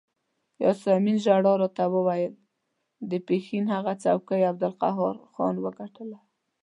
یاسمین 0.63 1.17
ژر 1.25 1.41
راته 1.61 1.85
وویل 1.93 2.33
د 3.09 3.11
پښین 3.27 3.65
هغه 3.73 3.93
څوکۍ 4.03 4.41
عبدالقهار 4.51 5.15
خان 5.33 5.55
وګټله. 5.63 6.19